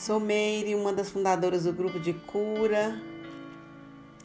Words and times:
Sou 0.00 0.18
Meire, 0.18 0.74
uma 0.74 0.94
das 0.94 1.10
fundadoras 1.10 1.64
do 1.64 1.74
grupo 1.74 2.00
de 2.00 2.14
cura. 2.14 2.98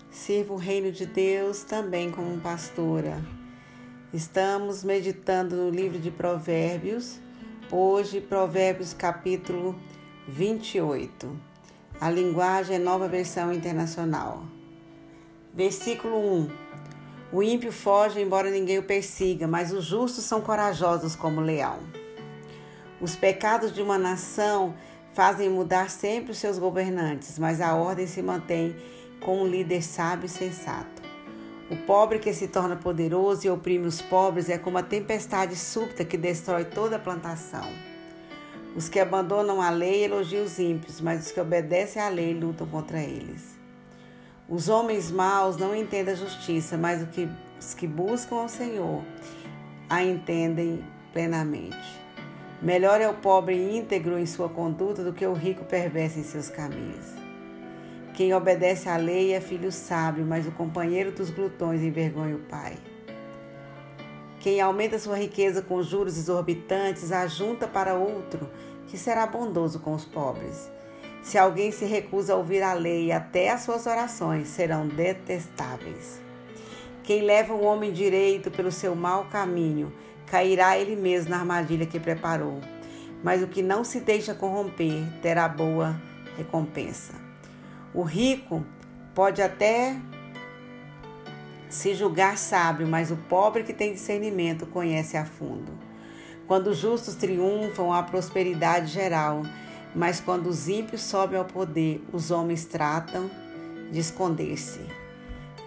Sirvo 0.10 0.54
o 0.54 0.58
reino 0.58 0.90
de 0.90 1.06
Deus 1.06 1.64
também 1.64 2.10
como 2.10 2.40
pastora. 2.40 3.22
Estamos 4.14 4.86
meditando 4.86 5.58
no 5.58 5.70
livro 5.70 6.00
de 6.00 6.10
Provérbios, 6.10 7.20
hoje, 7.70 8.22
Provérbios 8.22 8.94
capítulo 8.94 9.78
28. 10.30 11.38
A 12.00 12.10
linguagem 12.10 12.78
é 12.78 12.80
nova 12.80 13.10
versão 13.10 13.52
internacional. 13.52 14.46
Versículo 15.54 16.16
1: 16.16 16.50
O 17.34 17.44
ímpio 17.44 17.74
foge, 17.74 18.22
embora 18.22 18.50
ninguém 18.50 18.80
o 18.80 18.84
persiga, 18.84 19.46
mas 19.46 19.74
os 19.74 19.84
justos 19.84 20.24
são 20.24 20.40
corajosos 20.40 21.18
como 21.18 21.42
leão. 21.42 21.80
Os 23.02 23.14
pecados 23.14 23.74
de 23.74 23.82
uma 23.82 23.98
nação 23.98 24.74
fazem 25.16 25.50
mudar 25.50 25.90
sempre 25.90 26.34
os 26.34 26.38
seus 26.38 26.60
governantes, 26.60 27.40
mas 27.40 27.62
a 27.62 27.74
ordem 27.74 28.06
se 28.06 28.22
mantém 28.22 28.76
com 29.22 29.42
um 29.42 29.48
líder 29.48 29.82
sábio 29.82 30.26
e 30.26 30.30
sensato. 30.30 31.02
O 31.72 31.78
pobre 31.78 32.20
que 32.20 32.34
se 32.34 32.50
torna 32.50 32.76
poderoso 32.76 33.48
e 33.48 33.50
oprime 33.50 33.88
os 33.88 34.02
pobres 34.02 34.50
é 34.50 34.58
como 34.58 34.78
a 34.78 34.84
tempestade 34.84 35.56
súbita 35.56 36.04
que 36.04 36.18
destrói 36.18 36.66
toda 36.66 36.98
a 36.98 37.00
plantação. 37.00 37.66
Os 38.76 38.90
que 38.90 39.00
abandonam 39.00 39.62
a 39.62 39.70
lei 39.70 40.04
elogiam 40.04 40.44
os 40.44 40.60
ímpios, 40.60 41.00
mas 41.00 41.28
os 41.28 41.32
que 41.32 41.40
obedecem 41.40 42.02
à 42.02 42.10
lei 42.10 42.34
lutam 42.34 42.68
contra 42.68 43.00
eles. 43.00 43.58
Os 44.50 44.68
homens 44.68 45.10
maus 45.10 45.56
não 45.56 45.74
entendem 45.74 46.14
a 46.14 46.18
justiça, 46.18 46.78
mas 46.78 47.02
os 47.58 47.74
que 47.74 47.88
buscam 47.88 48.36
ao 48.36 48.50
Senhor 48.50 49.02
a 49.90 50.04
entendem 50.04 50.84
plenamente. 51.14 52.05
Melhor 52.66 53.00
é 53.00 53.08
o 53.08 53.14
pobre 53.14 53.56
íntegro 53.78 54.18
em 54.18 54.26
sua 54.26 54.50
conduta 54.50 55.04
do 55.04 55.14
que 55.14 55.24
o 55.24 55.34
rico 55.34 55.64
perverso 55.66 56.18
em 56.18 56.24
seus 56.24 56.50
caminhos. 56.50 57.06
Quem 58.16 58.34
obedece 58.34 58.90
à 58.90 58.98
lei 58.98 59.34
é 59.34 59.40
filho 59.40 59.72
sábio, 59.72 60.26
mas 60.26 60.48
o 60.48 60.52
companheiro 60.52 61.12
dos 61.12 61.30
glutões 61.30 61.84
envergonha 61.84 62.36
o 62.36 62.40
pai. 62.40 62.76
Quem 64.40 64.60
aumenta 64.60 64.98
sua 64.98 65.16
riqueza 65.16 65.62
com 65.62 65.84
juros 65.84 66.18
exorbitantes 66.18 67.12
ajunta 67.12 67.68
para 67.68 67.94
outro 67.94 68.50
que 68.88 68.98
será 68.98 69.28
bondoso 69.28 69.80
com 69.80 69.94
os 69.94 70.04
pobres. 70.04 70.68
Se 71.22 71.38
alguém 71.38 71.72
se 71.72 71.86
recusa 71.86 72.34
a 72.34 72.36
ouvir 72.36 72.64
a 72.64 72.74
lei, 72.74 73.12
até 73.12 73.52
as 73.52 73.62
suas 73.62 73.86
orações 73.86 74.48
serão 74.48 74.88
detestáveis. 74.88 76.20
Quem 77.04 77.22
leva 77.22 77.54
o 77.54 77.64
homem 77.64 77.94
direito 77.94 78.50
pelo 78.50 78.72
seu 78.72 78.96
mau 78.96 79.26
caminho 79.26 79.94
cairá 80.28 80.78
ele 80.78 80.96
mesmo 80.96 81.32
na 81.32 81.40
armadilha 81.40 81.86
que 81.86 82.00
preparou. 82.00 82.62
Mas 83.24 83.42
o 83.42 83.48
que 83.48 83.62
não 83.62 83.84
se 83.84 84.00
deixa 84.00 84.34
corromper 84.34 85.04
terá 85.22 85.48
boa 85.48 85.96
recompensa. 86.38 87.14
O 87.94 88.04
rico 88.04 88.66
pode 89.14 89.42
até 89.42 89.96
se 91.70 91.94
julgar 91.94 92.38
sábio, 92.38 92.88
mas 92.88 93.12
o 93.12 93.16
pobre 93.16 93.64
que 93.64 93.74
tem 93.74 93.94
discernimento 93.94 94.66
conhece 94.66 95.18
a 95.18 95.26
fundo. 95.26 95.72
Quando 96.48 96.68
os 96.68 96.78
justos 96.78 97.16
triunfam, 97.16 97.92
há 97.92 98.04
prosperidade 98.04 98.88
geral, 98.88 99.42
mas 99.96 100.20
quando 100.20 100.48
os 100.48 100.68
ímpios 100.68 101.02
sobem 101.02 101.40
ao 101.40 101.46
poder, 101.46 102.04
os 102.14 102.30
homens 102.30 102.66
tratam 102.66 103.30
de 103.92 104.00
esconder-se. 104.00 104.82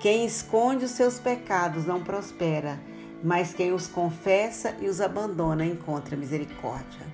Quem 0.01 0.25
esconde 0.25 0.85
os 0.85 0.93
seus 0.93 1.19
pecados 1.19 1.85
não 1.85 2.03
prospera, 2.03 2.79
mas 3.23 3.53
quem 3.53 3.73
os 3.73 3.87
confessa 3.87 4.75
e 4.81 4.89
os 4.89 5.01
abandona 5.01 5.65
encontra 5.65 6.17
misericórdia. 6.17 7.07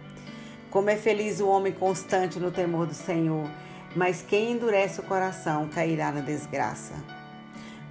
Como 0.71 0.91
é 0.91 0.97
feliz 0.97 1.41
o 1.41 1.49
homem 1.49 1.73
constante 1.73 2.39
no 2.39 2.51
temor 2.51 2.87
do 2.87 2.95
Senhor, 2.95 3.49
mas 3.95 4.23
quem 4.23 4.53
endurece 4.53 5.01
o 5.01 5.05
coração 5.05 5.69
cairá 5.69 6.11
na 6.11 6.21
desgraça. 6.21 6.95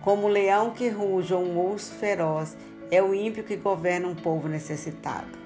Como 0.02 0.28
o 0.28 0.30
leão 0.30 0.72
que 0.72 0.90
ruge 0.90 1.34
ou 1.34 1.42
um 1.44 1.58
urso 1.58 1.94
feroz, 1.94 2.58
é 2.92 3.02
o 3.02 3.14
ímpio 3.14 3.44
que 3.44 3.56
governa 3.56 4.08
um 4.08 4.16
povo 4.16 4.50
necessitado. 4.50 5.42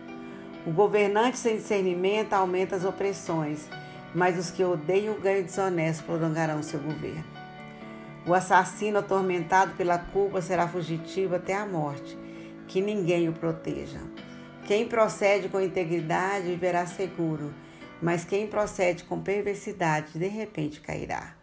O 0.66 0.72
governante 0.72 1.38
sem 1.38 1.58
discernimento 1.58 2.34
aumenta 2.34 2.75
as 2.75 2.84
opressões, 2.84 3.70
mas 4.14 4.38
os 4.38 4.50
que 4.50 4.64
odeiam 4.64 5.14
o 5.14 5.22
ganho 5.22 5.44
desonesto 5.44 6.03
prolongarão 6.03 6.64
seu 6.64 6.80
governo. 6.80 7.24
O 8.25 8.34
assassino 8.34 8.97
atormentado 9.00 9.75
pela 9.75 9.97
culpa 9.97 10.41
será 10.41 10.68
fugitivo 10.68 11.36
até 11.36 11.53
a 11.53 11.66
morte 11.66 12.18
que 12.67 12.81
ninguém 12.81 13.29
o 13.29 13.33
proteja. 13.33 14.00
Quem 14.66 14.88
procede 14.88 15.47
com 15.47 15.61
integridade 15.61 16.47
viverá 16.47 16.85
seguro, 16.85 17.53
mas 18.01 18.25
quem 18.25 18.47
procede 18.47 19.03
com 19.05 19.22
perversidade 19.22 20.19
de 20.19 20.28
repente 20.28 20.81
cairá. 20.81 21.35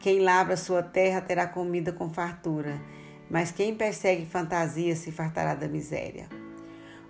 Quem 0.00 0.20
labra 0.20 0.56
sua 0.56 0.82
terra 0.82 1.20
terá 1.20 1.46
comida 1.46 1.92
com 1.92 2.10
fartura, 2.10 2.80
mas 3.30 3.50
quem 3.50 3.74
persegue 3.74 4.26
fantasia 4.26 4.94
se 4.94 5.10
fartará 5.10 5.54
da 5.54 5.68
miséria. 5.68 6.28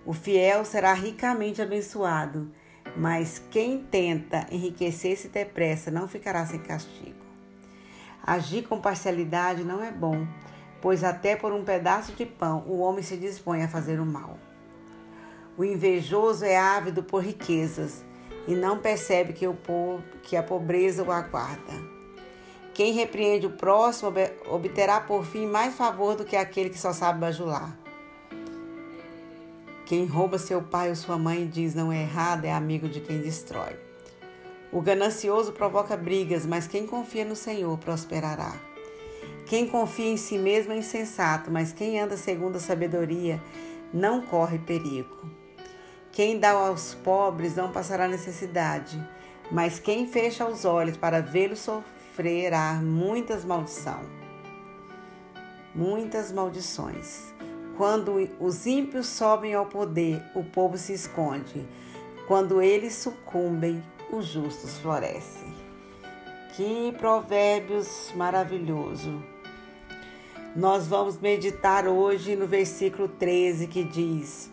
O 0.05 0.13
fiel 0.13 0.63
será 0.63 0.93
ricamente 0.93 1.61
abençoado, 1.61 2.49
mas 2.95 3.41
quem 3.51 3.83
tenta 3.83 4.47
enriquecer-se 4.51 5.27
depressa 5.27 5.91
não 5.91 6.07
ficará 6.07 6.45
sem 6.45 6.59
castigo. 6.59 7.25
Agir 8.23 8.63
com 8.63 8.79
parcialidade 8.79 9.63
não 9.63 9.83
é 9.83 9.91
bom, 9.91 10.25
pois 10.81 11.03
até 11.03 11.35
por 11.35 11.51
um 11.51 11.63
pedaço 11.63 12.11
de 12.13 12.25
pão 12.25 12.63
o 12.67 12.79
homem 12.79 13.03
se 13.03 13.17
dispõe 13.17 13.63
a 13.63 13.67
fazer 13.67 13.99
o 13.99 14.05
mal. 14.05 14.37
O 15.57 15.63
invejoso 15.63 16.45
é 16.45 16.57
ávido 16.57 17.03
por 17.03 17.23
riquezas 17.23 18.05
e 18.47 18.53
não 18.53 18.79
percebe 18.79 19.33
que, 19.33 19.45
que 20.23 20.35
a 20.35 20.43
pobreza 20.43 21.03
o 21.03 21.11
aguarda. 21.11 21.73
Quem 22.73 22.93
repreende 22.93 23.47
o 23.47 23.51
próximo 23.51 24.13
obterá 24.49 25.01
por 25.01 25.25
fim 25.25 25.47
mais 25.47 25.73
favor 25.73 26.15
do 26.15 26.23
que 26.23 26.35
aquele 26.35 26.69
que 26.69 26.77
só 26.77 26.93
sabe 26.93 27.19
bajular. 27.19 27.75
Quem 29.87 30.05
rouba 30.05 30.37
seu 30.37 30.61
pai 30.61 30.89
ou 30.89 30.95
sua 30.95 31.17
mãe 31.17 31.43
e 31.43 31.47
diz 31.47 31.73
não 31.73 31.91
é 31.91 32.01
errado 32.01 32.45
é 32.45 32.51
amigo 32.51 32.87
de 32.87 32.99
quem 32.99 33.19
destrói. 33.19 33.75
O 34.71 34.81
ganancioso 34.81 35.53
provoca 35.53 35.95
brigas, 35.95 36.45
mas 36.45 36.67
quem 36.67 36.85
confia 36.85 37.23
no 37.23 37.35
Senhor 37.35 37.77
prosperará. 37.77 38.53
Quem 39.47 39.65
confia 39.65 40.11
em 40.11 40.17
si 40.17 40.37
mesmo 40.37 40.73
é 40.73 40.77
insensato, 40.77 41.49
mas 41.49 41.71
quem 41.71 42.01
anda 42.01 42.17
segundo 42.17 42.57
a 42.57 42.59
sabedoria 42.59 43.41
não 43.93 44.21
corre 44.21 44.59
perigo. 44.59 45.29
Quem 46.11 46.37
dá 46.37 46.51
aos 46.51 46.93
pobres 46.95 47.55
não 47.55 47.71
passará 47.71 48.09
necessidade, 48.09 49.01
mas 49.49 49.79
quem 49.79 50.05
fecha 50.05 50.45
os 50.45 50.65
olhos 50.65 50.97
para 50.97 51.21
vê-lo 51.21 51.55
sofrerá 51.55 52.73
muitas 52.73 53.45
maldição. 53.45 54.01
Muitas 55.73 56.29
maldições. 56.29 57.33
Quando 57.77 58.29
os 58.41 58.65
ímpios 58.65 59.07
sobem 59.07 59.53
ao 59.53 59.67
poder, 59.67 60.21
o 60.35 60.43
povo 60.43 60.77
se 60.77 60.91
esconde. 60.91 61.65
Quando 62.27 62.61
eles 62.61 62.95
sucumbem, 62.95 63.81
os 64.11 64.25
justos 64.25 64.77
florescem. 64.79 65.55
Que 66.53 66.91
provérbios 66.97 68.11
maravilhoso! 68.15 69.36
Nós 70.57 70.87
vamos 70.87 71.19
meditar 71.19 71.87
hoje 71.87 72.35
no 72.35 72.47
versículo 72.47 73.07
13 73.07 73.67
que 73.67 73.83
diz: 73.83 74.49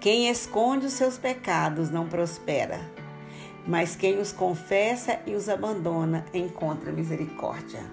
Quem 0.00 0.30
esconde 0.30 0.86
os 0.86 0.94
seus 0.94 1.18
pecados 1.18 1.90
não 1.90 2.08
prospera, 2.08 2.80
mas 3.66 3.94
quem 3.94 4.18
os 4.18 4.32
confessa 4.32 5.20
e 5.26 5.34
os 5.34 5.50
abandona 5.50 6.24
encontra 6.32 6.90
misericórdia. 6.90 7.84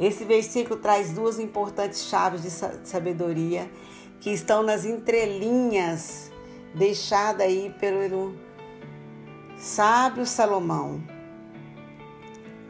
Esse 0.00 0.24
versículo 0.24 0.80
traz 0.80 1.12
duas 1.12 1.38
importantes 1.38 2.06
chaves 2.08 2.42
de 2.42 2.50
sabedoria 2.50 3.70
que 4.18 4.30
estão 4.30 4.64
nas 4.64 4.84
entrelinhas 4.84 6.32
deixada 6.74 7.44
aí 7.44 7.72
pelo 7.78 8.34
sábio 9.56 10.26
Salomão. 10.26 11.00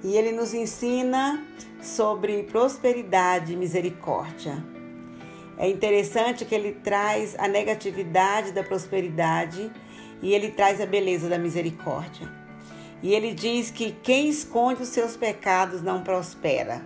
E 0.03 0.17
ele 0.17 0.33
nos 0.33 0.53
ensina 0.53 1.47
sobre 1.81 2.43
prosperidade 2.45 3.53
e 3.53 3.57
misericórdia. 3.57 4.63
É 5.57 5.69
interessante 5.69 6.45
que 6.45 6.55
ele 6.55 6.73
traz 6.73 7.37
a 7.39 7.47
negatividade 7.47 8.53
da 8.53 8.65
prosperidade 8.65 9.71
e 10.21 10.33
ele 10.33 10.51
traz 10.51 10.81
a 10.81 10.87
beleza 10.87 11.29
da 11.29 11.39
misericórdia. 11.39 12.29
E 13.03 13.13
ele 13.13 13.35
diz 13.35 13.71
que 13.71 13.93
quem 14.03 14.29
esconde 14.29 14.83
os 14.83 14.89
seus 14.89 15.17
pecados 15.17 15.83
não 15.83 16.03
prospera. 16.03 16.85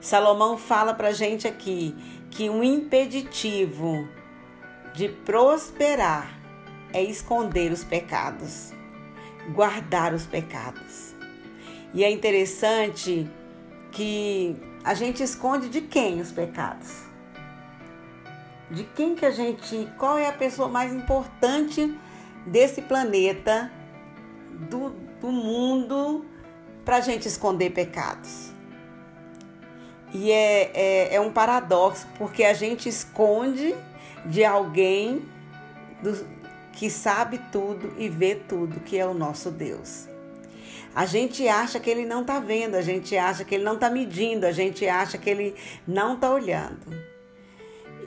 Salomão 0.00 0.56
fala 0.56 0.94
para 0.94 1.12
gente 1.12 1.46
aqui 1.46 1.94
que 2.30 2.48
um 2.48 2.62
impeditivo 2.62 4.08
de 4.94 5.08
prosperar 5.08 6.38
é 6.92 7.02
esconder 7.02 7.72
os 7.72 7.84
pecados, 7.84 8.72
guardar 9.52 10.14
os 10.14 10.26
pecados. 10.26 11.14
E 11.92 12.04
é 12.04 12.10
interessante 12.10 13.28
que 13.90 14.56
a 14.84 14.94
gente 14.94 15.22
esconde 15.22 15.68
de 15.68 15.80
quem 15.80 16.20
os 16.20 16.30
pecados? 16.30 17.04
De 18.70 18.84
quem 18.84 19.14
que 19.14 19.26
a 19.26 19.30
gente, 19.30 19.88
qual 19.98 20.16
é 20.16 20.28
a 20.28 20.32
pessoa 20.32 20.68
mais 20.68 20.94
importante 20.94 21.98
desse 22.46 22.80
planeta, 22.82 23.70
do, 24.68 24.90
do 25.20 25.32
mundo, 25.32 26.24
para 26.84 26.96
a 26.96 27.00
gente 27.00 27.26
esconder 27.26 27.70
pecados. 27.70 28.52
E 30.12 30.30
é, 30.30 30.70
é, 30.74 31.14
é, 31.14 31.20
um 31.20 31.30
paradoxo, 31.30 32.06
porque 32.18 32.42
a 32.44 32.52
gente 32.52 32.88
esconde 32.88 33.74
de 34.26 34.44
alguém 34.44 35.24
do, 36.02 36.26
que 36.80 36.88
sabe 36.88 37.38
tudo 37.52 37.92
e 37.98 38.08
vê 38.08 38.34
tudo, 38.34 38.80
que 38.80 38.96
é 38.96 39.04
o 39.04 39.12
nosso 39.12 39.50
Deus. 39.50 40.08
A 40.94 41.04
gente 41.04 41.46
acha 41.46 41.78
que 41.78 41.90
ele 41.90 42.06
não 42.06 42.22
está 42.22 42.40
vendo, 42.40 42.74
a 42.74 42.80
gente 42.80 43.14
acha 43.18 43.44
que 43.44 43.54
ele 43.54 43.64
não 43.64 43.74
está 43.74 43.90
medindo, 43.90 44.46
a 44.46 44.50
gente 44.50 44.88
acha 44.88 45.18
que 45.18 45.28
ele 45.28 45.54
não 45.86 46.14
está 46.14 46.32
olhando. 46.32 46.86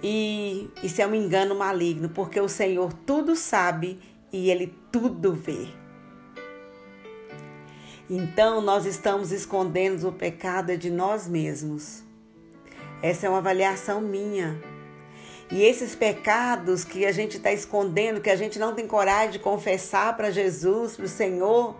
E 0.01 0.71
isso 0.81 0.99
é 1.03 1.05
um 1.05 1.13
engano 1.13 1.53
maligno, 1.53 2.09
porque 2.09 2.39
o 2.39 2.49
Senhor 2.49 2.91
tudo 3.05 3.35
sabe 3.35 3.99
e 4.31 4.49
ele 4.49 4.75
tudo 4.91 5.35
vê. 5.35 5.67
Então 8.09 8.59
nós 8.59 8.87
estamos 8.87 9.31
escondendo 9.31 10.09
o 10.09 10.11
pecado 10.11 10.75
de 10.75 10.89
nós 10.89 11.27
mesmos. 11.27 12.03
Essa 13.03 13.27
é 13.27 13.29
uma 13.29 13.37
avaliação 13.37 14.01
minha. 14.01 14.72
E 15.51 15.63
esses 15.63 15.95
pecados 15.95 16.83
que 16.83 17.05
a 17.05 17.11
gente 17.11 17.37
está 17.37 17.51
escondendo, 17.51 18.21
que 18.21 18.29
a 18.29 18.35
gente 18.35 18.57
não 18.57 18.73
tem 18.73 18.87
coragem 18.87 19.31
de 19.31 19.39
confessar 19.39 20.15
para 20.15 20.31
Jesus, 20.31 20.95
para 20.95 21.05
o 21.05 21.09
Senhor, 21.09 21.75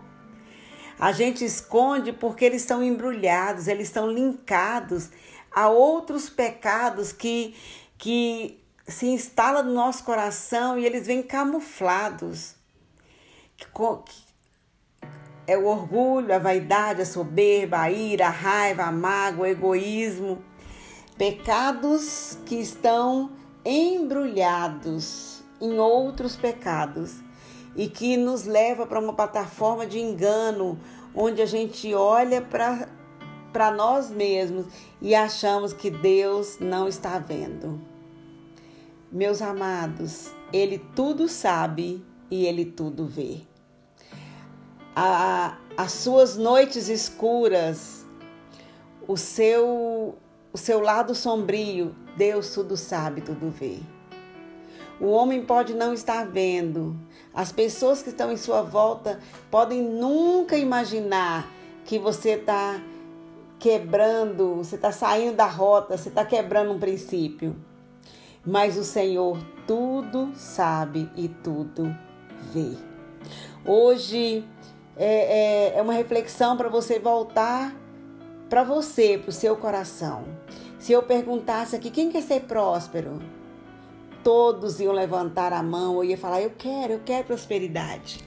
a 1.00 1.12
gente 1.12 1.44
esconde 1.44 2.14
porque 2.14 2.46
eles 2.46 2.62
estão 2.62 2.84
embrulhados, 2.84 3.68
eles 3.68 3.88
estão 3.88 4.10
linkados 4.10 5.10
a 5.52 5.70
outros 5.70 6.30
pecados 6.30 7.12
que, 7.12 7.56
que 7.98 8.60
se 8.88 9.08
instalam 9.08 9.64
no 9.64 9.74
nosso 9.74 10.04
coração 10.04 10.78
e 10.78 10.86
eles 10.86 11.08
vêm 11.08 11.24
camuflados. 11.24 12.56
É 15.46 15.58
o 15.58 15.66
orgulho, 15.66 16.34
a 16.34 16.40
vaidade, 16.40 17.02
a 17.02 17.06
soberba, 17.06 17.80
a 17.80 17.92
ira, 17.92 18.28
a 18.28 18.30
raiva, 18.30 18.84
a 18.84 18.92
mágoa, 18.92 19.46
o 19.46 19.50
egoísmo. 19.50 20.44
Pecados 21.18 22.38
que 22.46 22.56
estão 22.56 23.32
embrulhados 23.66 25.44
em 25.62 25.80
outros 25.80 26.36
pecados 26.36 27.22
e 27.76 27.88
que 27.88 28.18
nos 28.18 28.46
leva 28.46 28.86
para 28.86 29.00
uma 29.00 29.14
plataforma 29.14 29.86
de 29.86 30.00
engano, 30.00 30.80
onde 31.16 31.42
a 31.42 31.46
gente 31.46 31.94
olha 31.94 32.42
para 32.42 33.72
nós 33.72 34.10
mesmos 34.10 34.66
e 35.02 35.16
achamos 35.16 35.74
que 35.74 35.90
Deus 35.90 36.60
não 36.60 36.88
está 36.88 37.18
vendo. 37.20 37.80
Meus 39.12 39.42
amados, 39.42 40.32
Ele 40.52 40.80
tudo 40.96 41.28
sabe 41.28 42.04
e 42.30 42.46
Ele 42.46 42.66
tudo 42.66 43.06
vê. 43.06 43.42
A, 44.96 45.58
as 45.78 45.92
suas 45.92 46.36
noites 46.38 46.88
escuras, 46.88 48.06
o 49.08 49.18
seu, 49.18 50.16
o 50.54 50.58
seu 50.58 50.80
lado 50.80 51.16
sombrio, 51.16 51.96
Deus 52.16 52.54
tudo 52.54 52.78
sabe, 52.78 53.22
tudo 53.22 53.50
vê. 53.50 53.80
O 55.02 55.08
homem 55.08 55.44
pode 55.44 55.74
não 55.74 55.92
estar 55.92 56.28
vendo, 56.28 56.96
as 57.34 57.52
pessoas 57.52 58.04
que 58.04 58.10
estão 58.10 58.32
em 58.32 58.38
sua 58.38 58.62
volta 58.62 59.20
podem 59.50 59.82
nunca 59.82 60.56
imaginar 60.56 61.50
que 61.84 61.98
você 61.98 62.34
está 62.34 62.80
quebrando, 63.58 64.58
você 64.58 64.76
está 64.76 64.92
saindo 64.92 65.38
da 65.38 65.48
rota, 65.48 65.98
você 65.98 66.10
está 66.10 66.24
quebrando 66.24 66.72
um 66.72 66.80
princípio. 66.80 67.56
Mas 68.46 68.78
o 68.78 68.84
Senhor 68.84 69.40
tudo 69.66 70.32
sabe 70.36 71.10
e 71.16 71.28
tudo 71.28 71.96
vê. 72.54 72.78
Hoje 73.66 74.46
é, 74.96 75.72
é, 75.74 75.78
é 75.80 75.82
uma 75.82 75.94
reflexão 75.94 76.56
para 76.56 76.70
você 76.70 77.00
voltar 77.00 77.74
para 78.50 78.64
você, 78.64 79.18
para 79.18 79.30
o 79.30 79.34
seu 79.34 79.56
coração. 79.56 80.26
Se 80.80 80.92
eu 80.92 81.04
perguntasse 81.04 81.76
aqui, 81.76 81.90
quem 81.90 82.12
quer 82.12 82.22
ser 82.22 82.42
próspero? 82.42 83.22
todos 84.24 84.80
iam 84.80 84.94
levantar 84.94 85.54
a 85.54 85.62
mão 85.62 85.96
ou 85.96 86.04
ia 86.04 86.18
falar: 86.18 86.42
Eu 86.42 86.52
quero, 86.58 86.94
eu 86.94 87.02
quero 87.06 87.26
prosperidade. 87.26 88.20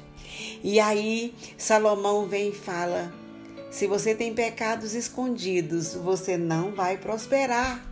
E 0.62 0.78
aí 0.78 1.34
Salomão 1.56 2.26
vem 2.26 2.50
e 2.50 2.54
fala: 2.54 3.12
Se 3.70 3.86
você 3.86 4.14
tem 4.14 4.34
pecados 4.34 4.94
escondidos, 4.94 5.94
você 5.94 6.36
não 6.36 6.72
vai 6.72 6.98
prosperar. 6.98 7.82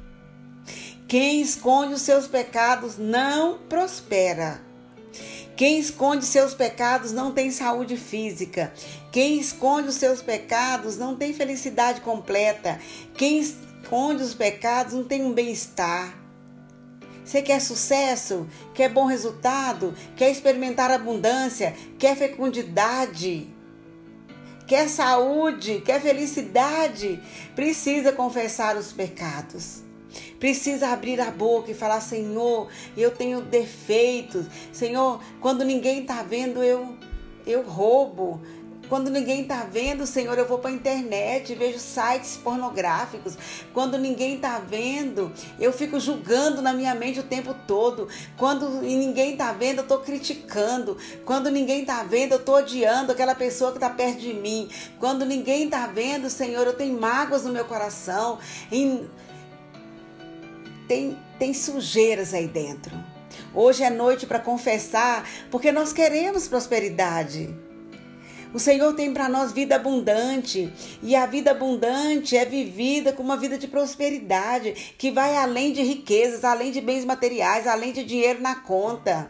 Quem 1.09 1.41
esconde 1.41 1.95
os 1.95 2.03
seus 2.03 2.27
pecados 2.27 2.97
não 2.99 3.59
prospera. 3.69 4.61
Quem 5.57 5.79
esconde 5.79 6.25
seus 6.25 6.53
pecados 6.53 7.13
não 7.13 7.31
tem 7.31 7.51
saúde 7.51 7.97
física. 7.97 8.73
Quem 9.15 9.39
esconde 9.39 9.91
os 9.91 9.95
seus 9.95 10.21
pecados 10.21 10.97
não 10.97 11.15
tem 11.15 11.33
felicidade 11.33 12.01
completa. 12.01 12.81
Quem 13.17 13.39
esconde 13.39 14.25
os 14.25 14.35
pecados 14.35 14.93
não 14.93 15.05
tem 15.05 15.23
um 15.23 15.33
bem-estar. 15.33 16.19
Você 17.25 17.41
quer 17.41 17.61
sucesso? 17.61 18.49
Quer 18.75 18.89
bom 18.89 19.05
resultado? 19.05 19.95
Quer 20.17 20.33
experimentar 20.33 20.91
abundância? 20.91 21.77
Quer 21.97 22.17
fecundidade? 22.17 23.47
Quer 24.67 24.89
saúde? 24.89 25.81
Quer 25.87 26.03
felicidade? 26.03 27.23
Precisa 27.55 28.11
confessar 28.11 28.77
os 28.77 28.91
pecados. 28.91 29.85
Precisa 30.41 30.89
abrir 30.89 31.21
a 31.21 31.31
boca 31.31 31.71
e 31.71 31.75
falar: 31.75 32.01
Senhor, 32.01 32.69
eu 32.97 33.13
tenho 33.13 33.43
defeitos. 33.43 34.47
Senhor, 34.73 35.23
quando 35.41 35.65
ninguém 35.65 36.01
está 36.01 36.25
vendo, 36.25 36.65
eu, 36.65 36.97
eu 37.47 37.63
roubo. 37.63 38.43
Quando 38.95 39.11
ninguém 39.11 39.43
está 39.43 39.65
vendo, 39.65 40.07
Senhor, 40.07 40.39
eu 40.39 40.47
vou 40.47 40.61
para 40.61 40.71
a 40.71 40.73
internet, 40.73 41.53
vejo 41.57 41.81
sites 41.81 42.37
pornográficos. 42.37 43.37
Quando 43.73 43.99
ninguém 43.99 44.37
está 44.37 44.61
vendo, 44.61 45.33
eu 45.59 45.73
fico 45.73 45.99
julgando 45.99 46.63
na 46.63 46.73
minha 46.73 46.95
mente 46.95 47.19
o 47.19 47.25
tempo 47.25 47.57
todo. 47.67 48.07
Quando 48.37 48.71
ninguém 48.83 49.33
está 49.33 49.53
vendo, 49.53 49.79
eu 49.79 49.83
estou 49.83 49.99
criticando. 49.99 50.97
Quando 51.25 51.51
ninguém 51.51 51.81
está 51.81 52.05
vendo, 52.05 52.35
eu 52.35 52.39
estou 52.39 52.55
odiando 52.55 53.11
aquela 53.11 53.35
pessoa 53.35 53.73
que 53.73 53.79
está 53.79 53.91
perto 53.91 54.21
de 54.21 54.33
mim. 54.33 54.71
Quando 55.01 55.27
ninguém 55.27 55.65
está 55.65 55.89
vendo, 55.89 56.31
Senhor, 56.31 56.65
eu 56.65 56.75
tenho 56.75 56.97
mágoas 56.97 57.43
no 57.43 57.53
meu 57.53 57.65
coração. 57.65 58.39
Tem, 60.87 61.19
tem 61.37 61.53
sujeiras 61.53 62.33
aí 62.33 62.47
dentro. 62.47 62.97
Hoje 63.53 63.83
é 63.83 63.91
noite 63.91 64.25
para 64.25 64.39
confessar, 64.39 65.29
porque 65.51 65.73
nós 65.73 65.93
queremos 65.93 66.47
prosperidade. 66.47 67.64
O 68.55 68.61
Senhor 68.61 68.95
tem 68.95 69.13
para 69.13 69.29
nós 69.29 69.51
vida 69.51 69.75
abundante, 69.75 70.73
e 71.03 71.17
a 71.17 71.27
vida 71.27 71.51
abundante 71.51 72.37
é 72.37 72.45
vivida 72.45 73.13
com 73.13 73.21
uma 73.21 73.37
vida 73.37 73.59
de 73.59 73.67
prosperidade, 73.67 74.95
que 74.97 75.11
vai 75.11 75.37
além 75.37 75.73
de 75.73 75.83
riquezas, 75.83 76.45
além 76.45 76.71
de 76.71 76.81
bens 76.81 77.05
materiais, 77.05 77.67
além 77.67 77.93
de 77.93 78.05
dinheiro 78.05 78.41
na 78.41 78.55
conta. 78.55 79.29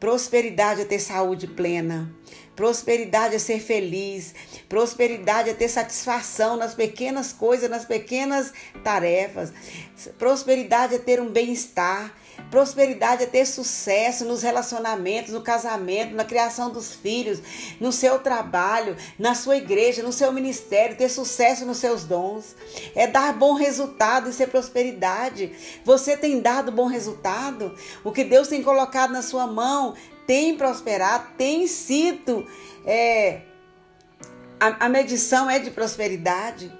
Prosperidade 0.00 0.80
é 0.80 0.84
ter 0.84 0.98
saúde 0.98 1.46
plena. 1.46 2.12
Prosperidade 2.56 3.36
é 3.36 3.38
ser 3.38 3.60
feliz. 3.60 4.34
Prosperidade 4.68 5.50
é 5.50 5.54
ter 5.54 5.68
satisfação 5.68 6.56
nas 6.56 6.74
pequenas 6.74 7.32
coisas, 7.32 7.70
nas 7.70 7.84
pequenas 7.84 8.52
tarefas. 8.82 9.52
Prosperidade 10.18 10.96
é 10.96 10.98
ter 10.98 11.20
um 11.20 11.30
bem-estar. 11.30 12.12
Prosperidade 12.50 13.24
é 13.24 13.26
ter 13.26 13.46
sucesso 13.46 14.24
nos 14.24 14.42
relacionamentos, 14.42 15.32
no 15.32 15.40
casamento, 15.40 16.14
na 16.14 16.24
criação 16.24 16.70
dos 16.70 16.94
filhos, 16.94 17.40
no 17.80 17.90
seu 17.90 18.18
trabalho, 18.18 18.96
na 19.18 19.34
sua 19.34 19.56
igreja, 19.56 20.02
no 20.02 20.12
seu 20.12 20.32
ministério, 20.32 20.96
ter 20.96 21.08
sucesso 21.08 21.66
nos 21.66 21.78
seus 21.78 22.04
dons. 22.04 22.54
É 22.94 23.06
dar 23.06 23.32
bom 23.32 23.54
resultado, 23.54 24.30
isso 24.30 24.42
é 24.42 24.46
prosperidade. 24.46 25.52
Você 25.84 26.16
tem 26.16 26.40
dado 26.40 26.70
bom 26.70 26.86
resultado? 26.86 27.74
O 28.04 28.12
que 28.12 28.22
Deus 28.22 28.48
tem 28.48 28.62
colocado 28.62 29.10
na 29.10 29.22
sua 29.22 29.46
mão 29.46 29.94
tem 30.26 30.56
prosperado, 30.56 31.28
tem 31.36 31.66
sido. 31.66 32.46
É, 32.86 33.42
a, 34.60 34.86
a 34.86 34.88
medição 34.88 35.50
é 35.50 35.58
de 35.58 35.70
prosperidade 35.70 36.72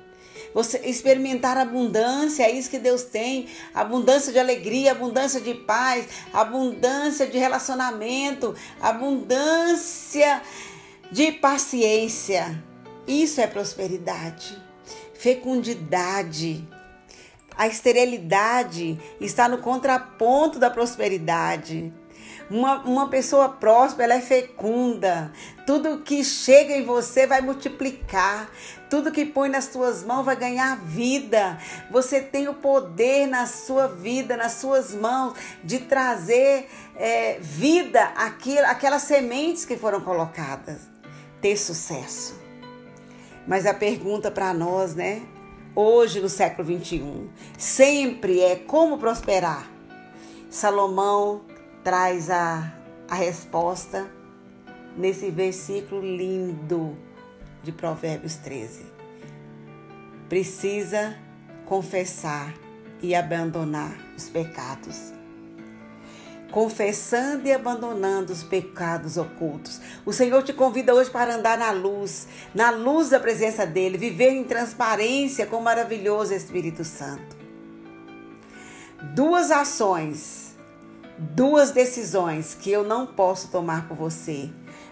você 0.54 0.78
experimentar 0.84 1.58
abundância, 1.58 2.44
é 2.44 2.52
isso 2.52 2.70
que 2.70 2.78
Deus 2.78 3.02
tem, 3.02 3.48
abundância 3.74 4.32
de 4.32 4.38
alegria, 4.38 4.92
abundância 4.92 5.40
de 5.40 5.52
paz, 5.52 6.06
abundância 6.32 7.26
de 7.26 7.36
relacionamento, 7.36 8.54
abundância 8.80 10.40
de 11.10 11.32
paciência. 11.32 12.62
Isso 13.06 13.40
é 13.40 13.48
prosperidade, 13.48 14.56
fecundidade. 15.12 16.66
A 17.56 17.66
esterilidade 17.66 18.98
está 19.20 19.48
no 19.48 19.58
contraponto 19.58 20.58
da 20.58 20.70
prosperidade. 20.70 21.92
Uma, 22.50 22.82
uma 22.82 23.08
pessoa 23.08 23.48
próspera, 23.48 24.04
ela 24.04 24.14
é 24.14 24.20
fecunda. 24.20 25.32
Tudo 25.66 25.98
que 25.98 26.22
chega 26.22 26.76
em 26.76 26.84
você 26.84 27.26
vai 27.26 27.40
multiplicar. 27.40 28.50
Tudo 28.90 29.10
que 29.10 29.24
põe 29.24 29.48
nas 29.48 29.66
suas 29.66 30.04
mãos 30.04 30.24
vai 30.24 30.36
ganhar 30.36 30.76
vida. 30.76 31.58
Você 31.90 32.20
tem 32.20 32.46
o 32.48 32.54
poder 32.54 33.26
na 33.26 33.46
sua 33.46 33.88
vida, 33.88 34.36
nas 34.36 34.52
suas 34.52 34.94
mãos, 34.94 35.34
de 35.62 35.80
trazer 35.80 36.68
é, 36.96 37.38
vida 37.40 38.04
àquilo, 38.16 38.66
aquelas 38.66 39.02
sementes 39.02 39.64
que 39.64 39.76
foram 39.76 40.00
colocadas. 40.00 40.82
Ter 41.40 41.56
sucesso. 41.56 42.38
Mas 43.46 43.66
a 43.66 43.74
pergunta 43.74 44.30
para 44.30 44.52
nós, 44.52 44.94
né? 44.94 45.22
Hoje, 45.74 46.20
no 46.20 46.28
século 46.28 46.68
21, 46.68 47.28
sempre 47.58 48.40
é 48.40 48.54
como 48.54 48.96
prosperar. 48.96 49.68
Salomão 50.48 51.42
traz 51.84 52.30
a, 52.30 52.72
a 53.08 53.14
resposta 53.14 54.10
nesse 54.96 55.30
versículo 55.30 56.00
lindo 56.00 56.96
de 57.62 57.70
Provérbios 57.70 58.36
13. 58.36 58.86
Precisa 60.28 61.16
confessar 61.66 62.54
e 63.02 63.14
abandonar 63.14 63.94
os 64.16 64.28
pecados. 64.30 65.12
Confessando 66.50 67.46
e 67.48 67.52
abandonando 67.52 68.32
os 68.32 68.42
pecados 68.42 69.16
ocultos. 69.16 69.80
O 70.06 70.12
Senhor 70.12 70.42
te 70.42 70.52
convida 70.52 70.94
hoje 70.94 71.10
para 71.10 71.34
andar 71.34 71.58
na 71.58 71.70
luz, 71.72 72.28
na 72.54 72.70
luz 72.70 73.10
da 73.10 73.20
presença 73.20 73.66
dEle, 73.66 73.98
viver 73.98 74.30
em 74.30 74.44
transparência 74.44 75.46
com 75.46 75.56
o 75.56 75.62
maravilhoso 75.62 76.32
Espírito 76.32 76.84
Santo. 76.84 77.36
Duas 79.14 79.50
ações, 79.50 80.43
duas 81.18 81.70
decisões 81.70 82.54
que 82.54 82.70
eu 82.70 82.84
não 82.84 83.06
posso 83.06 83.48
tomar 83.48 83.88
por 83.88 83.96
você. 83.96 84.50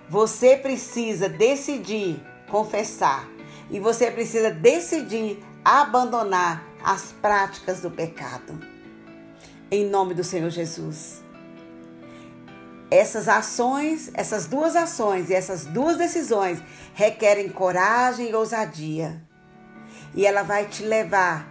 Você 0.09 0.57
precisa 0.57 1.29
decidir 1.29 2.23
confessar. 2.51 3.29
E 3.71 3.81
você 3.81 4.11
precisa 4.11 4.51
decidir 4.51 5.43
abandonar 5.65 6.65
as 6.85 7.13
práticas 7.13 7.81
do 7.81 7.91
pecado. 7.91 8.61
Em 9.71 9.89
nome 9.89 10.13
do 10.13 10.23
Senhor 10.23 10.51
Jesus. 10.51 11.23
Essas 12.91 13.27
ações, 13.27 14.11
essas 14.13 14.47
duas 14.47 14.77
ações 14.77 15.31
e 15.31 15.35
essas 15.35 15.65
duas 15.65 15.97
decisões 15.97 16.63
requerem 16.93 17.49
coragem 17.49 18.29
e 18.29 18.35
ousadia. 18.35 19.23
E 20.15 20.27
ela 20.27 20.43
vai 20.43 20.67
te 20.67 20.83
levar 20.83 21.51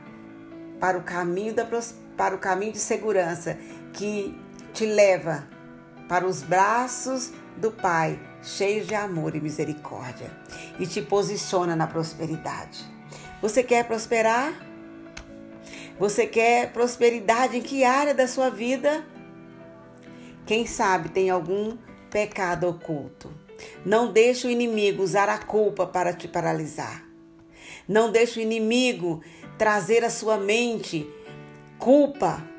para 0.79 0.99
o 0.99 1.03
caminho 1.03 1.55
da 1.55 1.67
para 2.15 2.35
o 2.35 2.37
caminho 2.37 2.73
de 2.73 2.77
segurança 2.77 3.57
que 3.93 4.39
te 4.81 4.88
leva 4.88 5.47
para 6.09 6.25
os 6.25 6.41
braços 6.41 7.31
do 7.55 7.69
Pai 7.69 8.19
cheio 8.41 8.83
de 8.83 8.95
amor 8.95 9.35
e 9.35 9.39
misericórdia 9.39 10.35
e 10.79 10.88
te 10.88 11.03
posiciona 11.03 11.75
na 11.75 11.85
prosperidade. 11.85 12.83
Você 13.43 13.61
quer 13.61 13.85
prosperar? 13.85 14.51
Você 16.00 16.25
quer 16.25 16.73
prosperidade 16.73 17.57
em 17.57 17.61
que 17.61 17.83
área 17.83 18.15
da 18.15 18.27
sua 18.27 18.50
vida? 18.50 19.05
Quem 20.47 20.65
sabe 20.65 21.09
tem 21.09 21.29
algum 21.29 21.77
pecado 22.09 22.67
oculto. 22.67 23.31
Não 23.85 24.11
deixe 24.11 24.47
o 24.47 24.50
inimigo 24.50 25.03
usar 25.03 25.29
a 25.29 25.38
culpa 25.38 25.85
para 25.85 26.11
te 26.11 26.27
paralisar. 26.27 27.05
Não 27.88 28.11
deixe 28.11 28.39
o 28.39 28.41
inimigo 28.41 29.21
trazer 29.59 30.03
à 30.03 30.09
sua 30.09 30.38
mente 30.38 31.07
culpa 31.77 32.50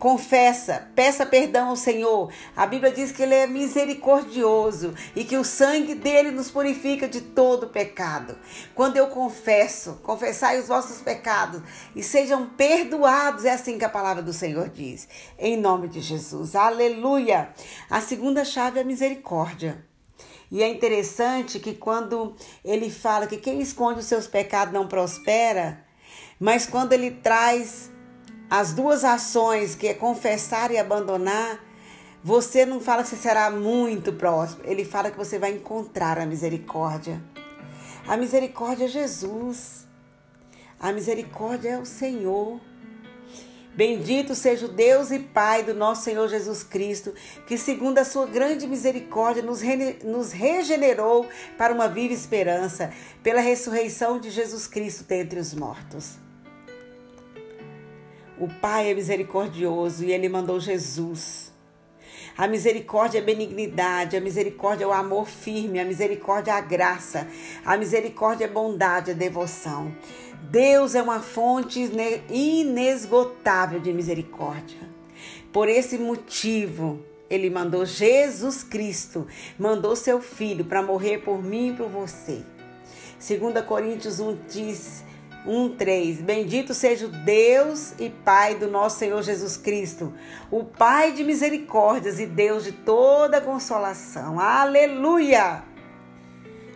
confessa, 0.00 0.90
peça 0.96 1.26
perdão 1.26 1.68
ao 1.68 1.76
Senhor. 1.76 2.32
A 2.56 2.66
Bíblia 2.66 2.90
diz 2.90 3.12
que 3.12 3.22
Ele 3.22 3.34
é 3.34 3.46
misericordioso 3.46 4.94
e 5.14 5.22
que 5.22 5.36
o 5.36 5.44
sangue 5.44 5.94
dele 5.94 6.30
nos 6.30 6.50
purifica 6.50 7.06
de 7.06 7.20
todo 7.20 7.68
pecado. 7.68 8.36
Quando 8.74 8.96
eu 8.96 9.08
confesso, 9.08 10.00
confessai 10.02 10.58
os 10.58 10.66
vossos 10.66 11.02
pecados 11.02 11.60
e 11.94 12.02
sejam 12.02 12.46
perdoados, 12.46 13.44
é 13.44 13.52
assim 13.52 13.78
que 13.78 13.84
a 13.84 13.90
palavra 13.90 14.22
do 14.22 14.32
Senhor 14.32 14.70
diz. 14.70 15.06
Em 15.38 15.56
nome 15.56 15.86
de 15.86 16.00
Jesus. 16.00 16.56
Aleluia! 16.56 17.50
A 17.90 18.00
segunda 18.00 18.42
chave 18.42 18.78
é 18.78 18.82
a 18.82 18.86
misericórdia. 18.86 19.84
E 20.50 20.62
é 20.62 20.68
interessante 20.68 21.60
que 21.60 21.74
quando 21.74 22.34
ele 22.64 22.90
fala 22.90 23.26
que 23.26 23.36
quem 23.36 23.60
esconde 23.60 24.00
os 24.00 24.06
seus 24.06 24.26
pecados 24.26 24.72
não 24.72 24.88
prospera, 24.88 25.84
mas 26.40 26.64
quando 26.66 26.94
ele 26.94 27.10
traz 27.10 27.90
as 28.50 28.72
duas 28.72 29.04
ações, 29.04 29.76
que 29.76 29.86
é 29.86 29.94
confessar 29.94 30.72
e 30.72 30.78
abandonar, 30.78 31.64
você 32.22 32.66
não 32.66 32.80
fala 32.80 33.04
que 33.04 33.10
você 33.10 33.16
será 33.16 33.48
muito 33.48 34.12
próximo, 34.12 34.62
ele 34.64 34.84
fala 34.84 35.10
que 35.10 35.16
você 35.16 35.38
vai 35.38 35.52
encontrar 35.52 36.18
a 36.18 36.26
misericórdia. 36.26 37.22
A 38.08 38.16
misericórdia 38.16 38.86
é 38.86 38.88
Jesus. 38.88 39.86
A 40.80 40.92
misericórdia 40.92 41.70
é 41.70 41.78
o 41.78 41.86
Senhor. 41.86 42.60
Bendito 43.72 44.34
seja 44.34 44.66
o 44.66 44.68
Deus 44.68 45.12
e 45.12 45.20
Pai 45.20 45.62
do 45.62 45.72
nosso 45.72 46.02
Senhor 46.02 46.28
Jesus 46.28 46.64
Cristo, 46.64 47.14
que, 47.46 47.56
segundo 47.56 47.98
a 47.98 48.04
sua 48.04 48.26
grande 48.26 48.66
misericórdia, 48.66 49.42
nos, 49.42 49.60
nos 50.02 50.32
regenerou 50.32 51.28
para 51.56 51.72
uma 51.72 51.88
viva 51.88 52.12
esperança, 52.12 52.92
pela 53.22 53.40
ressurreição 53.40 54.18
de 54.18 54.28
Jesus 54.28 54.66
Cristo 54.66 55.04
dentre 55.04 55.38
os 55.38 55.54
mortos. 55.54 56.18
O 58.40 58.48
Pai 58.48 58.90
é 58.90 58.94
misericordioso 58.94 60.02
e 60.02 60.12
ele 60.12 60.26
mandou 60.26 60.58
Jesus. 60.58 61.52
A 62.38 62.48
misericórdia 62.48 63.18
é 63.18 63.20
benignidade, 63.20 64.16
a 64.16 64.20
misericórdia 64.20 64.84
é 64.84 64.86
o 64.86 64.94
amor 64.94 65.28
firme, 65.28 65.78
a 65.78 65.84
misericórdia 65.84 66.52
é 66.52 66.54
a 66.54 66.60
graça, 66.62 67.28
a 67.62 67.76
misericórdia 67.76 68.46
é 68.46 68.48
bondade, 68.48 69.10
é 69.10 69.14
devoção. 69.14 69.94
Deus 70.50 70.94
é 70.94 71.02
uma 71.02 71.20
fonte 71.20 71.80
inesgotável 72.30 73.78
de 73.78 73.92
misericórdia. 73.92 74.78
Por 75.52 75.68
esse 75.68 75.98
motivo, 75.98 77.04
ele 77.28 77.50
mandou 77.50 77.84
Jesus 77.84 78.62
Cristo, 78.62 79.26
mandou 79.58 79.94
seu 79.94 80.18
filho 80.22 80.64
para 80.64 80.82
morrer 80.82 81.18
por 81.18 81.44
mim 81.44 81.74
e 81.74 81.76
por 81.76 81.90
você. 81.90 82.42
2 83.18 83.62
Coríntios 83.66 84.18
1 84.18 84.38
diz 84.48 85.09
1:3 85.46 86.22
Bendito 86.22 86.74
seja 86.74 87.06
o 87.06 87.08
Deus 87.08 87.94
e 87.98 88.10
Pai 88.10 88.54
do 88.56 88.70
nosso 88.70 88.98
Senhor 88.98 89.22
Jesus 89.22 89.56
Cristo, 89.56 90.12
o 90.50 90.64
Pai 90.64 91.12
de 91.12 91.24
misericórdias 91.24 92.18
e 92.18 92.26
Deus 92.26 92.64
de 92.64 92.72
toda 92.72 93.40
consolação. 93.40 94.38
Aleluia! 94.38 95.62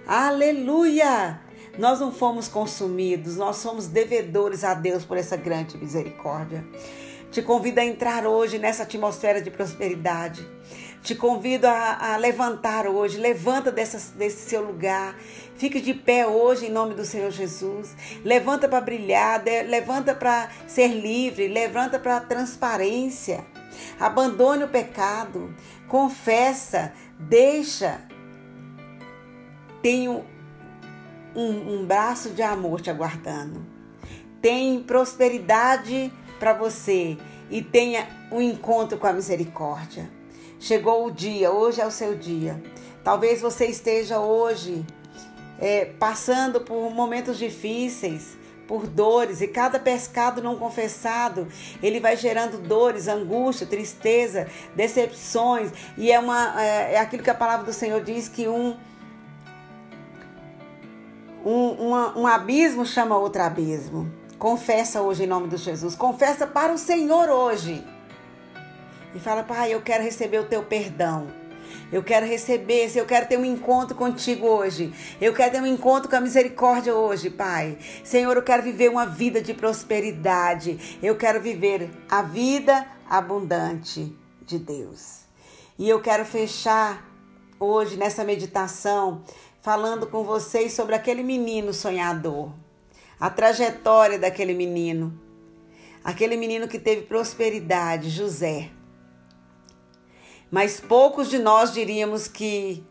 Aleluia! 0.07 1.41
Nós 1.79 1.99
não 1.99 2.13
fomos 2.13 2.47
consumidos, 2.47 3.37
nós 3.37 3.57
somos 3.57 3.89
devedores 3.89 4.63
a 4.63 4.75
Deus 4.75 5.05
por 5.05 5.17
essa 5.17 5.37
grande 5.37 5.77
misericórdia. 5.77 6.65
Te 7.33 7.43
convido 7.43 7.81
a 7.81 7.85
entrar 7.85 8.27
hoje 8.27 8.59
nessa 8.59 8.85
atmosfera 8.85 9.43
de 9.43 9.51
prosperidade. 9.51 10.47
Te 11.05 11.15
convido 11.15 11.67
a, 11.67 12.15
a 12.15 12.17
levantar 12.17 12.87
hoje. 12.87 13.19
Levanta 13.19 13.71
dessa, 13.71 14.17
desse 14.17 14.49
seu 14.49 14.65
lugar. 14.65 15.15
Fique 15.55 15.79
de 15.79 15.93
pé 15.93 16.27
hoje 16.27 16.65
em 16.65 16.71
nome 16.71 16.95
do 16.95 17.05
Senhor 17.05 17.31
Jesus. 17.31 17.95
Levanta 18.25 18.67
para 18.67 18.81
brilhar. 18.81 19.45
levanta 19.45 20.15
para 20.15 20.49
ser 20.67 20.89
livre. 20.89 21.47
Levanta 21.47 21.99
para 21.99 22.21
transparência. 22.21 23.45
Abandone 24.01 24.65
o 24.65 24.69
pecado. 24.69 25.55
Confessa. 25.89 26.95
Deixa. 27.21 28.01
Tenho 29.83 30.25
um, 31.37 31.75
um 31.75 31.85
braço 31.85 32.31
de 32.31 32.41
amor 32.41 32.81
te 32.81 32.89
aguardando. 32.89 33.63
Tem 34.41 34.83
prosperidade 34.83 36.11
para 36.41 36.55
você 36.55 37.19
e 37.51 37.61
tenha 37.61 38.09
um 38.33 38.41
encontro 38.41 38.97
com 38.97 39.07
a 39.07 39.13
misericórdia. 39.13 40.14
Chegou 40.65 41.05
o 41.07 41.11
dia, 41.11 41.53
hoje 41.53 41.83
é 41.83 41.87
o 41.87 41.91
seu 41.91 42.15
dia. 42.15 42.59
Talvez 43.05 43.43
você 43.43 43.67
esteja 43.67 44.19
hoje 44.19 44.83
é, 45.61 45.85
passando 45.85 46.63
por 46.63 46.91
momentos 46.91 47.37
difíceis, 47.37 48.35
por 48.67 48.87
dores, 48.87 49.43
e 49.43 49.47
cada 49.47 49.79
pescado 49.79 50.43
não 50.43 50.57
confessado, 50.57 51.47
ele 51.83 52.01
vai 52.01 52.17
gerando 52.17 52.57
dores, 52.57 53.09
angústia, 53.09 53.67
tristeza, 53.67 54.49
decepções, 54.75 55.71
e 55.99 56.11
é, 56.11 56.19
uma, 56.19 56.59
é, 56.59 56.95
é 56.95 56.99
aquilo 56.99 57.23
que 57.23 57.29
a 57.29 57.35
palavra 57.35 57.67
do 57.67 57.73
Senhor 57.75 58.03
diz 58.03 58.27
que 58.27 58.49
um, 58.49 58.75
um, 61.45 61.73
uma, 61.73 62.19
um 62.19 62.27
abismo 62.27 62.87
chama 62.87 63.19
outro 63.19 63.43
abismo. 63.43 64.11
Confessa 64.39 65.03
hoje 65.03 65.25
em 65.25 65.27
nome 65.27 65.47
de 65.47 65.59
Jesus. 65.59 65.95
Confessa 65.95 66.47
para 66.47 66.73
o 66.73 66.79
Senhor 66.79 67.29
hoje. 67.29 67.85
E 69.15 69.21
fala, 69.21 69.43
Pai, 69.43 69.73
eu 69.73 69.81
quero 69.81 70.03
receber 70.03 70.39
o 70.39 70.45
teu 70.45 70.63
perdão. 70.65 71.29
Eu 71.93 72.03
quero 72.03 72.27
receber, 72.27 72.91
eu 72.95 73.07
quero 73.07 73.27
ter 73.27 73.39
um 73.39 73.45
encontro 73.45 73.95
contigo 73.97 74.47
hoje. 74.47 74.93
Eu 75.21 75.33
quero 75.33 75.53
ter 75.53 75.63
um 75.63 75.67
encontro 75.67 76.11
com 76.11 76.17
a 76.17 76.21
misericórdia 76.21 76.95
hoje, 76.95 77.31
Pai. 77.31 77.79
Senhor, 78.03 78.37
eu 78.37 78.43
quero 78.43 78.63
viver 78.63 78.91
uma 78.91 79.07
vida 79.07 79.41
de 79.41 79.55
prosperidade. 79.55 80.99
Eu 81.03 81.17
quero 81.17 81.41
viver 81.41 81.91
a 82.11 82.23
vida 82.23 82.87
abundante 83.09 84.13
de 84.45 84.59
Deus. 84.59 85.21
E 85.79 85.89
eu 85.89 86.01
quero 86.01 86.25
fechar 86.25 87.09
hoje 87.59 87.97
nessa 87.97 88.25
meditação 88.25 89.23
falando 89.61 90.07
com 90.07 90.25
vocês 90.25 90.73
sobre 90.73 90.95
aquele 90.95 91.23
menino 91.23 91.73
sonhador, 91.73 92.53
a 93.19 93.31
trajetória 93.31 94.19
daquele 94.19 94.53
menino, 94.53 95.19
aquele 96.05 96.37
menino 96.37 96.69
que 96.69 96.79
teve 96.79 97.03
prosperidade, 97.03 98.11
José. 98.11 98.71
Mas 100.55 100.79
poucos 100.79 101.31
de 101.31 101.41
nós 101.41 101.73
diríamos 101.73 102.29
que 102.29 102.87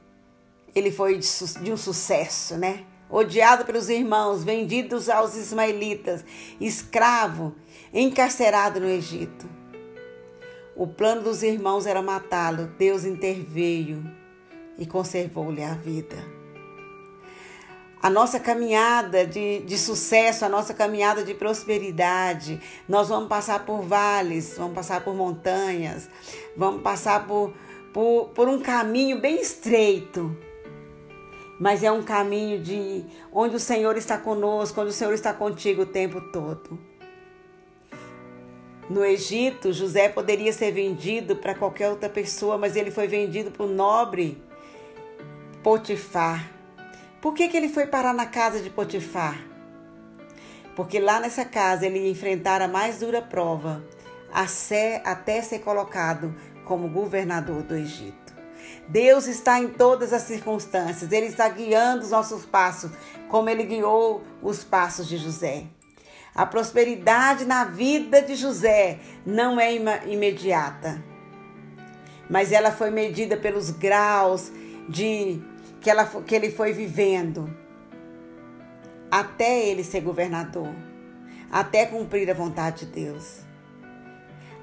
ele 0.76 0.92
foi 0.92 1.18
de, 1.18 1.72
um 1.72 1.78
sucesso, 1.78 2.58
né? 2.58 2.84
Odiado 3.10 3.64
pelos 3.64 3.88
irmãos, 3.88 4.44
vendidos 4.44 5.08
aos 5.08 5.34
ismaelitas, 5.38 6.26
escravo, 6.60 7.56
encarcerado 7.94 8.82
no 8.82 8.90
Egito. 8.90 9.50
O 10.76 10.86
plano 10.86 11.22
dos 11.22 11.42
irmãos 11.42 11.86
era 11.86 12.02
matá-lo. 12.02 12.68
Deus 12.78 13.06
interveio 13.06 14.04
e 14.78 14.86
conservou-lhe 14.86 15.64
a 15.64 15.74
vida. 15.74 16.33
A 18.04 18.10
nossa 18.10 18.38
caminhada 18.38 19.26
de, 19.26 19.62
de 19.62 19.78
sucesso, 19.78 20.44
a 20.44 20.50
nossa 20.50 20.74
caminhada 20.74 21.24
de 21.24 21.34
prosperidade, 21.34 22.60
nós 22.86 23.08
vamos 23.08 23.30
passar 23.30 23.66
por 23.66 23.82
vales, 23.82 24.56
vamos 24.58 24.76
passar 24.76 25.06
por 25.06 25.16
montanhas, 25.16 26.10
vamos 26.58 26.82
passar 26.82 27.26
por, 27.26 27.54
por, 27.94 28.26
por 28.36 28.50
um 28.50 28.60
caminho 28.60 29.22
bem 29.22 29.40
estreito, 29.40 30.36
mas 31.58 31.82
é 31.82 31.90
um 31.90 32.04
caminho 32.04 32.62
de 32.62 33.06
onde 33.32 33.56
o 33.56 33.60
Senhor 33.60 33.96
está 33.96 34.18
conosco, 34.18 34.82
onde 34.82 34.90
o 34.90 34.94
Senhor 34.94 35.14
está 35.14 35.34
contigo 35.34 35.84
o 35.84 35.86
tempo 35.86 36.20
todo. 36.20 36.78
No 38.90 39.06
Egito, 39.06 39.72
José 39.72 40.10
poderia 40.10 40.52
ser 40.52 40.74
vendido 40.74 41.38
para 41.38 41.56
qualquer 41.56 41.90
outra 41.90 42.10
pessoa, 42.10 42.58
mas 42.58 42.76
ele 42.76 42.92
foi 42.92 43.08
vendido 43.08 43.50
para 43.50 43.66
o 43.66 43.70
nobre 43.70 44.44
Potifar. 45.64 46.53
Por 47.24 47.34
que, 47.34 47.48
que 47.48 47.56
ele 47.56 47.70
foi 47.70 47.88
parar 47.88 48.14
na 48.14 48.26
casa 48.26 48.60
de 48.60 48.70
Potifar? 48.70 49.40
Porque 50.76 51.00
lá 51.00 51.22
nessa 51.22 51.46
casa 51.46 51.86
ele 51.86 52.00
ia 52.00 52.12
enfrentar 52.12 52.62
a 52.62 52.68
mais 52.68 53.00
dura 53.00 53.22
prova, 53.22 53.82
até 55.06 55.42
ser 55.42 55.60
colocado 55.60 56.36
como 56.66 56.90
governador 56.90 57.64
do 57.64 57.76
Egito. 57.76 58.34
Deus 58.90 59.26
está 59.28 59.58
em 59.58 59.70
todas 59.70 60.12
as 60.12 60.24
circunstâncias, 60.24 61.14
Ele 61.14 61.28
está 61.28 61.48
guiando 61.48 62.04
os 62.04 62.12
nossos 62.12 62.46
passos, 62.46 62.92
como 63.30 63.50
Ele 63.50 63.64
guiou 63.64 64.22
os 64.42 64.66
passos 64.66 65.08
de 65.08 65.16
José. 65.16 65.64
A 66.36 66.46
prosperidade 66.46 67.46
na 67.46 67.64
vida 67.64 68.22
de 68.22 68.36
José 68.36 69.00
não 69.26 69.58
é 69.58 69.74
imediata, 70.08 71.02
mas 72.30 72.52
ela 72.52 72.72
foi 72.72 72.90
medida 72.90 73.38
pelos 73.38 73.70
graus 73.70 74.52
de 74.90 75.42
que, 75.84 75.90
ela, 75.90 76.06
que 76.06 76.34
ele 76.34 76.50
foi 76.50 76.72
vivendo 76.72 77.54
até 79.12 79.68
ele 79.68 79.84
ser 79.84 80.02
governador, 80.02 80.74
até 81.52 81.86
cumprir 81.86 82.32
a 82.32 82.34
vontade 82.34 82.86
de 82.86 82.92
Deus. 82.94 83.42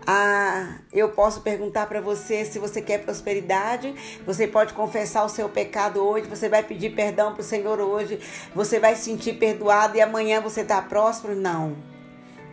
Ah, 0.06 0.78
eu 0.90 1.10
posso 1.10 1.42
perguntar 1.42 1.86
para 1.86 2.00
você 2.00 2.44
se 2.44 2.58
você 2.58 2.80
quer 2.80 3.04
prosperidade. 3.04 3.94
Você 4.26 4.48
pode 4.48 4.72
confessar 4.72 5.24
o 5.24 5.28
seu 5.28 5.48
pecado 5.48 6.00
hoje. 6.00 6.26
Você 6.26 6.48
vai 6.48 6.62
pedir 6.62 6.96
perdão 6.96 7.34
para 7.34 7.42
o 7.42 7.44
Senhor 7.44 7.78
hoje. 7.78 8.18
Você 8.54 8.80
vai 8.80 8.96
se 8.96 9.02
sentir 9.02 9.34
perdoado 9.34 9.96
e 9.96 10.00
amanhã 10.00 10.40
você 10.40 10.62
está 10.62 10.80
próspero? 10.80 11.36
Não. 11.36 11.76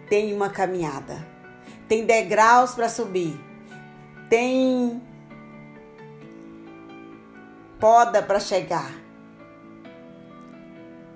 Tem 0.09 0.33
uma 0.33 0.49
caminhada. 0.49 1.25
Tem 1.87 2.05
degraus 2.05 2.75
para 2.75 2.89
subir. 2.89 3.39
Tem 4.29 5.01
poda 7.87 8.21
para 8.21 8.37
chegar. 8.37 8.91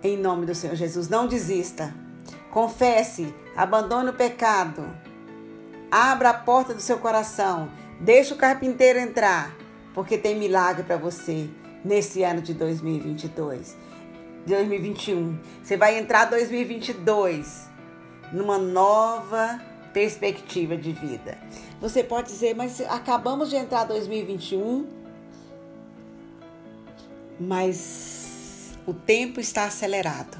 Em 0.01 0.15
nome 0.15 0.45
do 0.45 0.55
Senhor 0.55 0.73
Jesus, 0.73 1.09
não 1.09 1.27
desista. 1.27 1.93
Confesse, 2.49 3.35
abandone 3.57 4.11
o 4.11 4.13
pecado. 4.13 4.89
Abra 5.91 6.29
a 6.29 6.33
porta 6.33 6.73
do 6.73 6.79
seu 6.79 6.97
coração. 6.97 7.69
Deixe 7.99 8.33
o 8.33 8.37
carpinteiro 8.37 8.97
entrar, 8.99 9.53
porque 9.93 10.17
tem 10.17 10.33
milagre 10.39 10.83
para 10.83 10.95
você 10.95 11.49
nesse 11.83 12.23
ano 12.23 12.41
de 12.41 12.53
2022. 12.53 13.75
2021. 14.47 15.37
Você 15.61 15.75
vai 15.75 15.99
entrar 15.99 16.23
2022 16.29 17.69
numa 18.31 18.57
nova 18.57 19.59
perspectiva 19.91 20.77
de 20.77 20.93
vida. 20.93 21.37
Você 21.81 22.01
pode 22.01 22.29
dizer, 22.29 22.55
mas 22.55 22.79
acabamos 22.79 23.49
de 23.49 23.57
entrar 23.57 23.83
2021 23.83 25.00
mas 27.41 28.77
o 28.85 28.93
tempo 28.93 29.39
está 29.39 29.65
acelerado. 29.65 30.37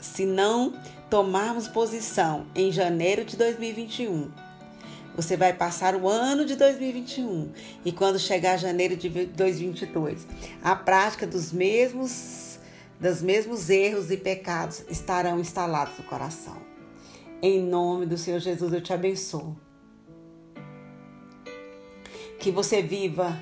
Se 0.00 0.24
não 0.24 0.72
tomarmos 1.10 1.66
posição 1.66 2.46
em 2.54 2.70
janeiro 2.70 3.24
de 3.24 3.36
2021, 3.36 4.30
você 5.16 5.36
vai 5.36 5.52
passar 5.52 5.96
o 5.96 6.08
ano 6.08 6.44
de 6.44 6.54
2021 6.54 7.50
e 7.84 7.90
quando 7.90 8.18
chegar 8.18 8.56
janeiro 8.56 8.96
de 8.96 9.08
2022, 9.08 10.26
a 10.62 10.76
prática 10.76 11.26
dos 11.26 11.52
mesmos 11.52 12.58
dos 12.98 13.20
mesmos 13.20 13.68
erros 13.68 14.10
e 14.10 14.16
pecados 14.16 14.82
estarão 14.88 15.38
instalados 15.38 15.98
no 15.98 16.04
coração. 16.04 16.56
Em 17.42 17.60
nome 17.60 18.06
do 18.06 18.16
Senhor 18.16 18.40
Jesus, 18.40 18.72
eu 18.72 18.80
te 18.80 18.90
abençoo. 18.90 19.54
Que 22.38 22.50
você 22.50 22.80
viva 22.80 23.38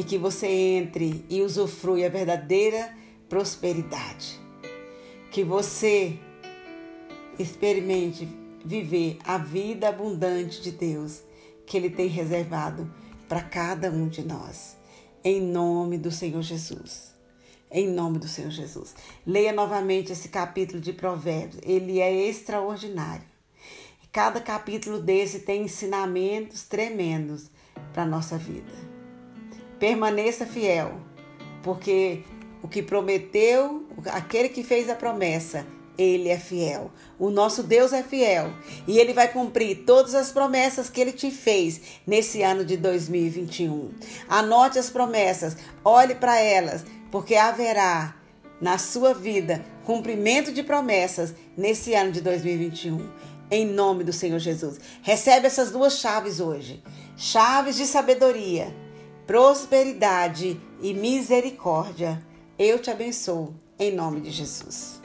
e 0.00 0.02
que 0.02 0.16
você 0.16 0.46
entre 0.46 1.26
e 1.28 1.42
usufrui 1.42 2.06
a 2.06 2.08
verdadeira 2.08 2.90
prosperidade. 3.28 4.40
Que 5.30 5.44
você 5.44 6.18
experimente 7.38 8.26
viver 8.64 9.18
a 9.22 9.36
vida 9.36 9.90
abundante 9.90 10.62
de 10.62 10.70
Deus 10.70 11.20
que 11.66 11.76
Ele 11.76 11.90
tem 11.90 12.08
reservado 12.08 12.90
para 13.28 13.42
cada 13.42 13.90
um 13.90 14.08
de 14.08 14.22
nós. 14.22 14.74
Em 15.22 15.38
nome 15.38 15.98
do 15.98 16.10
Senhor 16.10 16.40
Jesus. 16.40 17.14
Em 17.70 17.86
nome 17.86 18.18
do 18.18 18.26
Senhor 18.26 18.50
Jesus. 18.50 18.94
Leia 19.26 19.52
novamente 19.52 20.12
esse 20.12 20.30
capítulo 20.30 20.80
de 20.80 20.94
Provérbios. 20.94 21.60
Ele 21.62 22.00
é 22.00 22.10
extraordinário. 22.26 23.26
Cada 24.10 24.40
capítulo 24.40 24.98
desse 24.98 25.40
tem 25.40 25.64
ensinamentos 25.64 26.62
tremendos 26.62 27.50
para 27.92 28.04
a 28.04 28.06
nossa 28.06 28.38
vida 28.38 28.89
permaneça 29.80 30.44
fiel, 30.44 31.00
porque 31.62 32.22
o 32.62 32.68
que 32.68 32.82
prometeu, 32.82 33.86
aquele 34.12 34.50
que 34.50 34.62
fez 34.62 34.90
a 34.90 34.94
promessa, 34.94 35.66
ele 35.96 36.28
é 36.28 36.38
fiel. 36.38 36.90
O 37.18 37.30
nosso 37.30 37.62
Deus 37.62 37.92
é 37.92 38.02
fiel 38.02 38.52
e 38.86 38.98
ele 38.98 39.12
vai 39.12 39.28
cumprir 39.28 39.84
todas 39.84 40.14
as 40.14 40.30
promessas 40.30 40.88
que 40.88 41.00
ele 41.00 41.12
te 41.12 41.30
fez 41.30 41.80
nesse 42.06 42.42
ano 42.42 42.64
de 42.64 42.76
2021. 42.76 43.90
Anote 44.28 44.78
as 44.78 44.90
promessas, 44.90 45.56
olhe 45.84 46.14
para 46.14 46.38
elas, 46.38 46.84
porque 47.10 47.34
haverá 47.34 48.14
na 48.60 48.76
sua 48.78 49.14
vida 49.14 49.64
cumprimento 49.84 50.52
de 50.52 50.62
promessas 50.62 51.34
nesse 51.56 51.94
ano 51.94 52.12
de 52.12 52.20
2021. 52.20 53.10
Em 53.50 53.66
nome 53.66 54.04
do 54.04 54.12
Senhor 54.12 54.38
Jesus. 54.38 54.78
Recebe 55.02 55.46
essas 55.46 55.70
duas 55.72 55.98
chaves 55.98 56.38
hoje: 56.38 56.82
chaves 57.16 57.76
de 57.76 57.84
sabedoria 57.84 58.72
prosperidade 59.30 60.60
e 60.82 60.92
misericórdia. 60.92 62.20
Eu 62.58 62.80
te 62.80 62.90
abençoo, 62.90 63.54
em 63.78 63.94
nome 63.94 64.20
de 64.20 64.28
Jesus. 64.28 64.99